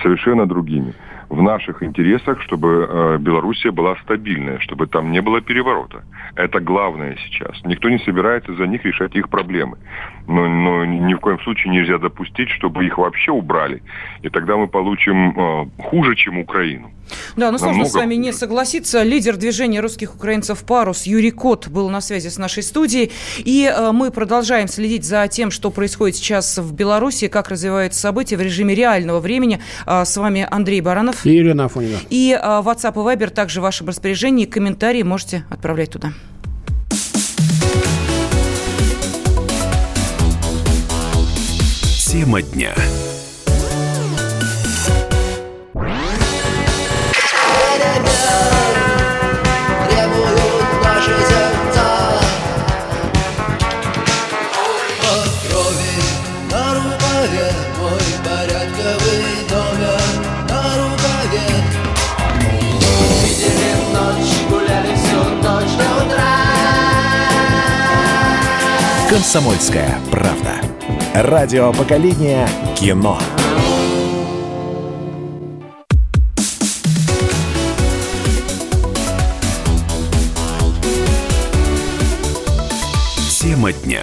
[0.02, 0.94] Совершенно другими
[1.34, 6.04] в наших интересах, чтобы э, Белоруссия была стабильная, чтобы там не было переворота.
[6.36, 7.60] Это главное сейчас.
[7.64, 9.78] Никто не собирается за них решать их проблемы.
[10.26, 13.82] Но, но ни в коем случае нельзя допустить, чтобы их вообще убрали.
[14.22, 16.90] И тогда мы получим э, хуже, чем Украину.
[17.36, 19.02] Да, но сложно с вами не согласиться.
[19.02, 23.10] Лидер движения русских украинцев «Парус» Юрий Кот был на связи с нашей студией.
[23.38, 28.36] И э, мы продолжаем следить за тем, что происходит сейчас в Беларуси, как развиваются события
[28.36, 29.60] в режиме реального времени.
[29.86, 31.24] Э, с вами Андрей Баранов.
[31.26, 31.98] И Ирина Афонина.
[32.10, 34.44] И э, WhatsApp и Viber также в вашем распоряжении.
[34.46, 36.12] Комментарии можете отправлять туда.
[42.14, 42.74] Тема дня.
[69.14, 70.60] «Комсомольская правда».
[71.14, 73.16] Радио поколения кино.
[83.38, 84.02] Тема дня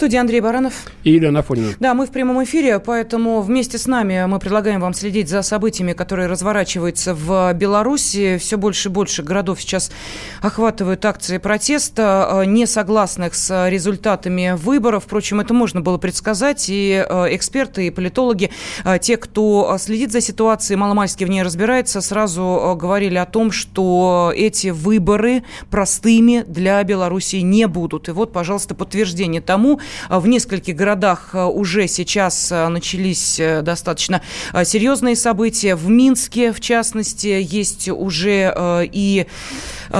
[0.00, 0.86] студии Андрей Баранов.
[1.04, 1.74] И Елена Афонина.
[1.78, 5.92] Да, мы в прямом эфире, поэтому вместе с нами мы предлагаем вам следить за событиями,
[5.92, 8.38] которые разворачиваются в Беларуси.
[8.38, 9.92] Все больше и больше городов сейчас
[10.40, 15.04] охватывают акции протеста, э, не согласных с результатами выборов.
[15.04, 16.70] Впрочем, это можно было предсказать.
[16.70, 18.48] И э, эксперты, и политологи,
[18.86, 24.32] э, те, кто следит за ситуацией, маломальски в ней разбирается, сразу говорили о том, что
[24.34, 28.08] эти выборы простыми для Беларуси не будут.
[28.08, 29.78] И вот, пожалуйста, подтверждение тому,
[30.08, 34.22] в нескольких городах уже сейчас начались достаточно
[34.64, 35.76] серьезные события.
[35.76, 38.54] В Минске, в частности, есть уже
[38.92, 39.26] и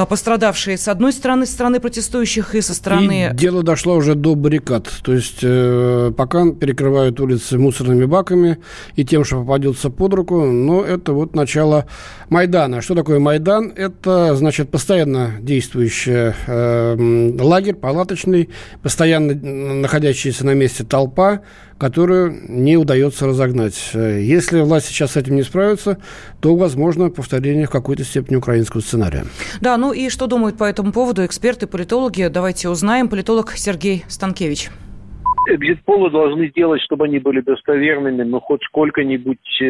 [0.08, 3.28] пострадавшие с одной стороны, с стороны протестующих и со стороны...
[3.32, 4.88] И дело дошло уже до баррикад.
[5.02, 8.56] То есть э, пока перекрывают улицы мусорными баками
[8.96, 11.84] и тем, что попадется под руку, но это вот начало
[12.30, 12.80] Майдана.
[12.80, 13.74] Что такое Майдан?
[13.76, 18.48] Это, значит, постоянно действующий э, лагерь палаточный,
[18.82, 21.40] постоянно находящаяся на месте толпа,
[21.78, 23.78] которую не удается разогнать.
[23.94, 25.98] Если власть сейчас с этим не справится,
[26.40, 29.24] то возможно повторение в какой-то степени украинского сценария.
[29.60, 32.28] Да, ну и что думают по этому поводу эксперты, политологи?
[32.28, 33.08] Давайте узнаем.
[33.08, 34.70] Политолог Сергей Станкевич
[35.48, 39.64] экзит-полы должны делать, чтобы они были достоверными, но хоть сколько-нибудь э,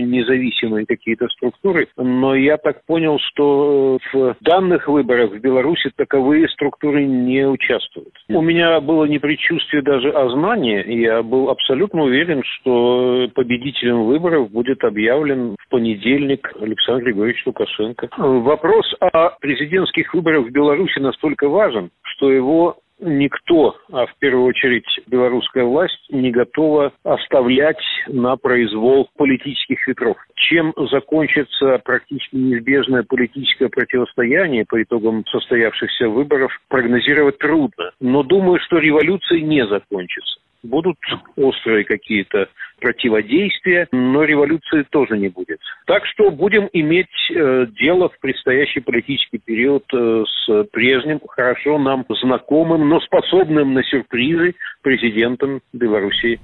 [0.00, 1.88] независимые какие-то структуры.
[1.96, 8.14] Но я так понял, что в данных выборах в Беларуси таковые структуры не участвуют.
[8.28, 10.84] У меня было не предчувствие даже, а знание.
[10.86, 18.08] Я был абсолютно уверен, что победителем выборов будет объявлен в понедельник Александр Григорьевич Лукашенко.
[18.16, 24.86] Вопрос о президентских выборах в Беларуси настолько важен, что его никто, а в первую очередь
[25.06, 30.16] белорусская власть, не готова оставлять на произвол политических ветров.
[30.34, 37.90] Чем закончится практически неизбежное политическое противостояние по итогам состоявшихся выборов, прогнозировать трудно.
[38.00, 40.98] Но думаю, что революция не закончится будут
[41.36, 42.48] острые какие-то
[42.80, 45.60] противодействия, но революции тоже не будет.
[45.86, 52.04] Так что будем иметь э, дело в предстоящий политический период э, с прежним, хорошо нам
[52.20, 56.38] знакомым, но способным на сюрпризы президентом Белоруссии.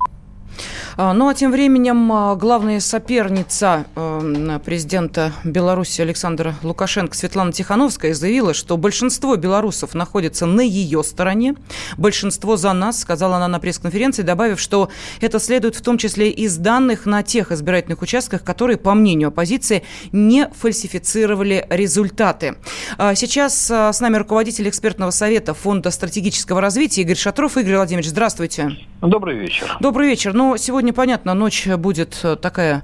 [0.96, 8.12] А, ну а тем временем а, главная соперница эм, президента Беларуси Александра Лукашенко Светлана Тихановская
[8.12, 11.54] заявила, что большинство белорусов находится на ее стороне,
[11.96, 14.90] большинство за нас, сказала она на пресс-конференции, добавив, что
[15.20, 19.84] это следует в том числе из данных на тех избирательных участках, которые, по мнению оппозиции,
[20.12, 22.56] не фальсифицировали результаты.
[22.98, 27.56] А, сейчас с нами руководитель экспертного совета Фонда стратегического развития Игорь Шатров.
[27.56, 28.76] Игорь Владимирович, здравствуйте.
[29.00, 29.76] Добрый вечер.
[29.80, 30.32] Добрый вечер.
[30.32, 32.82] Ну, сегодня, понятно, ночь будет э, такая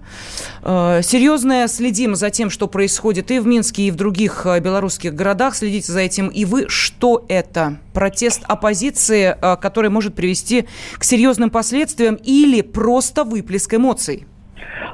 [0.63, 1.67] э, серьезная.
[1.67, 5.57] Следим за тем, что происходит и в Минске, и в других э, белорусских городах.
[5.57, 6.69] Следите за этим и вы.
[6.69, 7.79] Что это?
[7.93, 10.69] Протест оппозиции, э, который может привести
[10.99, 14.27] к серьезным последствиям или просто выплеск эмоций?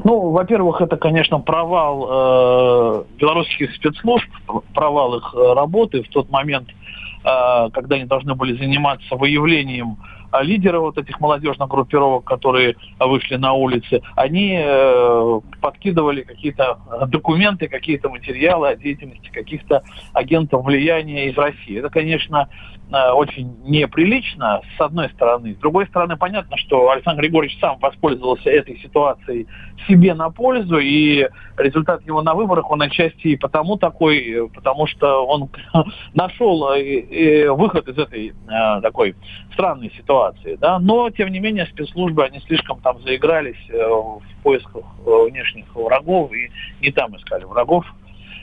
[0.02, 4.28] Ну, во-первых, это, конечно, провал э, белорусских спецслужб,
[4.72, 10.13] провал их э, работы в тот момент, э, когда они должны были заниматься выявлением а
[10.42, 16.78] лидеры вот этих молодежных группировок, которые вышли на улицы, они э, подкидывали какие-то
[17.08, 19.82] документы, какие-то материалы о деятельности каких-то
[20.12, 21.78] агентов влияния из России.
[21.78, 22.48] Это, конечно,
[22.90, 25.54] очень неприлично, с одной стороны.
[25.54, 29.46] С другой стороны, понятно, что Александр Григорьевич сам воспользовался этой ситуацией
[29.88, 35.26] себе на пользу, и результат его на выборах, он отчасти и потому такой, потому что
[35.26, 35.50] он
[36.14, 38.34] нашел э, выход из этой
[38.82, 39.14] такой
[39.52, 44.84] странной ситуации да, но тем не менее спецслужбы, они слишком там заигрались э, в поисках
[45.04, 47.84] э, внешних врагов и не там искали врагов.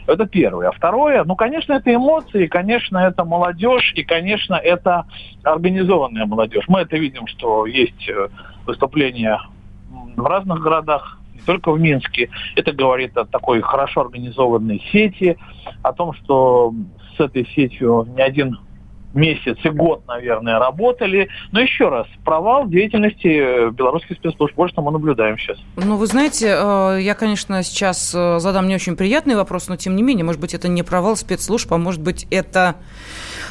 [0.08, 0.70] Это первое.
[0.70, 5.06] А второе, ну, конечно, это эмоции, конечно, это молодежь, и, конечно, это
[5.44, 6.66] организованная молодежь.
[6.68, 8.30] Мы это видим, что есть э,
[8.66, 9.40] выступления
[10.16, 12.30] в разных городах, не только в Минске.
[12.56, 15.38] Это говорит о такой хорошо организованной сети,
[15.84, 16.74] о том, что
[17.18, 18.58] с этой сетью ни один
[19.14, 21.30] месяц и год, наверное, работали.
[21.52, 24.54] Но еще раз, провал деятельности э, белорусских спецслужб.
[24.58, 25.58] Вот что мы наблюдаем сейчас.
[25.76, 29.96] Ну, вы знаете, э, я, конечно, сейчас э, задам не очень приятный вопрос, но тем
[29.96, 32.76] не менее, может быть, это не провал спецслужб, а может быть, это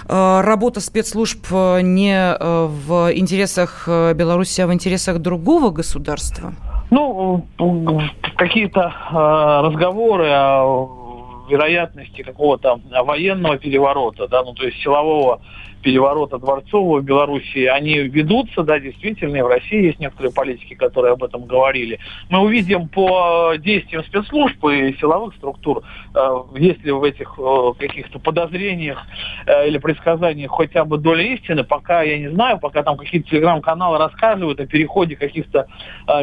[0.09, 6.53] работа спецслужб не в интересах Беларуси, а в интересах другого государства?
[6.91, 7.47] Ну,
[8.37, 8.93] какие-то
[9.63, 11.00] разговоры о
[11.51, 15.41] вероятности какого-то военного переворота, да, ну то есть силового
[15.81, 21.13] переворота дворцового в Белоруссии, они ведутся, да, действительно, и в России есть некоторые политики, которые
[21.13, 21.99] об этом говорили.
[22.29, 25.83] Мы увидим по действиям спецслужб и силовых структур,
[26.15, 29.03] э, есть ли в этих э, каких-то подозрениях
[29.47, 33.99] э, или предсказаниях хотя бы доля истины, пока я не знаю, пока там какие-то телеграм-каналы
[33.99, 35.67] рассказывают о переходе каких-то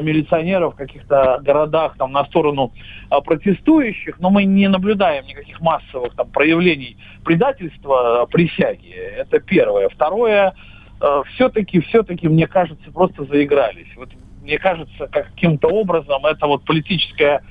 [0.01, 2.71] милиционеров в каких-то городах там на сторону
[3.09, 8.89] протестующих, но мы не наблюдаем никаких массовых там проявлений предательства присяги.
[8.89, 9.89] Это первое.
[9.89, 10.53] Второе,
[11.01, 13.87] э, все-таки, все-таки, мне кажется, просто заигрались.
[13.95, 14.09] Вот
[14.41, 17.41] мне кажется, каким-то образом это вот политическая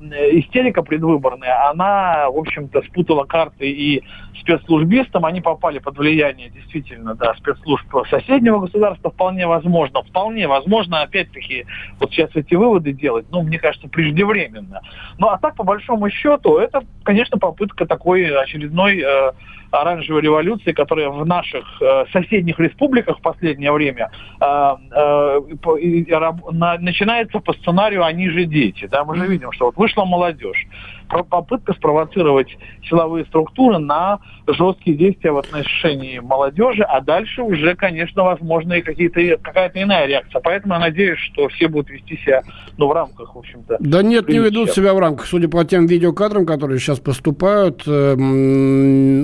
[0.00, 4.02] истерика предвыборная, она, в общем-то, спутала карты и
[4.40, 11.66] спецслужбистам, они попали под влияние действительно, да, спецслужб соседнего государства, вполне возможно, вполне возможно, опять-таки,
[11.98, 14.82] вот сейчас эти выводы делать, ну, мне кажется, преждевременно.
[15.18, 19.32] Ну, а так, по большому счету, это, конечно, попытка такой очередной э,
[19.70, 24.10] оранжевой революции, которая в наших э, соседних республиках в последнее время
[24.40, 25.40] э, э,
[26.52, 28.86] на, начинается по сценарию «они же дети».
[28.86, 29.04] Да?
[29.04, 30.66] Мы же видим, что вот вышла молодежь.
[31.08, 32.48] Попытка спровоцировать
[32.88, 39.20] силовые структуры на жесткие действия в отношении молодежи, а дальше уже, конечно, возможно и какие-то,
[39.42, 40.40] какая-то иная реакция.
[40.40, 42.42] Поэтому я надеюсь, что все будут вести себя
[42.76, 43.76] ну, в рамках, в общем-то.
[43.80, 45.26] Да нет, не ведут себя в рамках.
[45.26, 48.14] Судя по тем видеокадрам, которые сейчас поступают, э,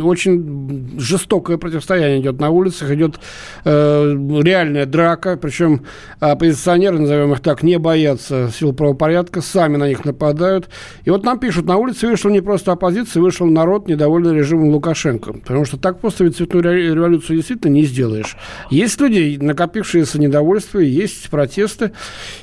[0.02, 3.20] очень жестокое противостояние идет на улицах, идет
[3.64, 5.82] э, реальная драка, причем
[6.20, 10.68] оппозиционеры, назовем их так, не боятся сил правопорядка, сами на них нападают.
[11.04, 15.32] И вот нам пишут, на улице вышла не просто оппозиция, вышел народ, недовольный режимом Лукашенко.
[15.32, 18.36] Потому что так просто ведь цветную революцию действительно не сделаешь.
[18.68, 21.92] Есть люди, накопившиеся недовольство, есть протесты,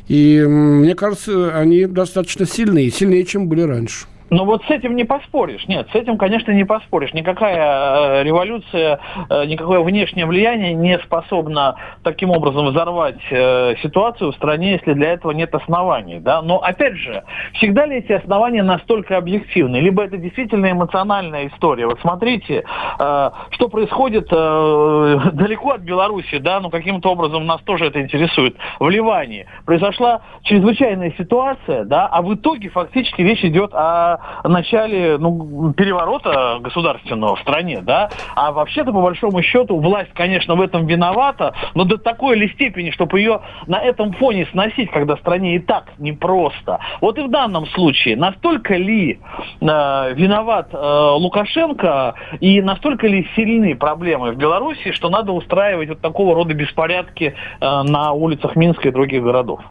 [0.08, 4.08] и мне кажется, они достаточно сильные, сильнее, чем были раньше.
[4.30, 5.68] Ну вот с этим не поспоришь.
[5.68, 7.14] Нет, с этим, конечно, не поспоришь.
[7.14, 9.00] Никакая э, революция,
[9.30, 15.14] э, никакое внешнее влияние не способно таким образом взорвать э, ситуацию в стране, если для
[15.14, 16.20] этого нет оснований.
[16.20, 16.42] Да?
[16.42, 17.24] Но опять же,
[17.54, 19.78] всегда ли эти основания настолько объективны?
[19.78, 21.88] Либо это действительно эмоциональная история.
[21.88, 22.64] Вот смотрите,
[22.98, 28.56] что происходит далеко от Беларуси, да, ну каким-то образом нас тоже это интересует.
[28.80, 35.74] В Ливане произошла чрезвычайная ситуация, да, а в итоге фактически речь идет о начале ну,
[35.74, 41.54] переворота государственного в стране, да, а вообще-то, по большому счету, власть, конечно, в этом виновата,
[41.76, 45.86] но до такой ли степени, чтобы ее на этом фоне сносить, когда стране и так
[45.98, 46.80] непросто.
[47.02, 49.20] Вот и в данном случае, настолько ли
[49.62, 56.02] э, виноват э, Лукашенко и настолько ли сильны проблемы в Беларуси, что надо устраивать вот
[56.02, 59.62] такого рода беспорядки э, на улицах Минска и других городов?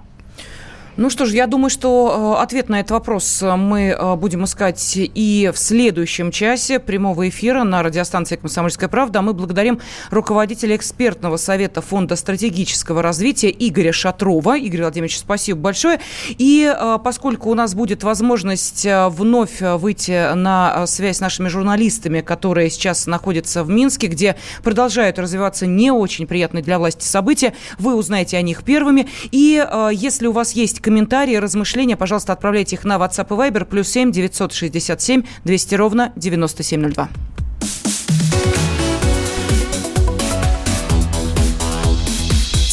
[0.98, 4.42] Ну что ж, я думаю, что э, ответ на этот вопрос э, мы э, будем
[4.42, 9.22] искать и в следующем часе прямого эфира на радиостанции «Комсомольская правда».
[9.22, 9.78] Мы благодарим
[10.10, 14.58] руководителя экспертного совета Фонда стратегического развития Игоря Шатрова.
[14.58, 16.00] Игорь Владимирович, спасибо большое.
[16.30, 16.74] И
[17.04, 23.62] поскольку у нас будет возможность вновь выйти на связь с нашими журналистами, которые сейчас находятся
[23.62, 24.34] в Минске, где
[24.64, 29.06] продолжают развиваться не очень приятные для власти события, вы узнаете о них первыми.
[29.30, 33.88] И если у вас есть комментарии, размышления, пожалуйста, отправляйте их на WhatsApp и Viber, плюс
[33.88, 37.10] 7 967 200 ровно 9702.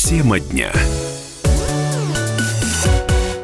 [0.07, 0.71] Тема дня.